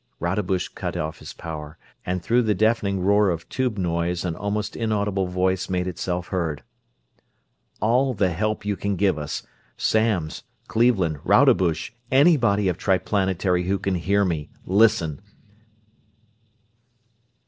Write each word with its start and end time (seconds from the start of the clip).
Rodebush 0.19 0.69
cut 0.69 0.97
off 0.97 1.19
his 1.19 1.31
power, 1.31 1.77
and 2.07 2.23
through 2.23 2.41
the 2.41 2.55
deafening 2.55 3.01
roar 3.01 3.29
of 3.29 3.47
tube 3.49 3.77
noise 3.77 4.25
an 4.25 4.35
almost 4.35 4.75
inaudible 4.75 5.27
voice 5.27 5.69
made 5.69 5.85
itself 5.85 6.29
heard."... 6.29 6.63
all 7.83 8.15
the 8.15 8.31
help 8.31 8.65
you 8.65 8.75
can 8.75 8.95
give 8.95 9.19
us. 9.19 9.45
Samms 9.77 10.41
Cleveland 10.67 11.19
Rodebush 11.23 11.91
anybody 12.09 12.67
of 12.67 12.79
Triplanetary 12.79 13.65
who 13.65 13.77
can 13.77 13.93
hear 13.93 14.25
me, 14.25 14.49
listen! 14.65 15.21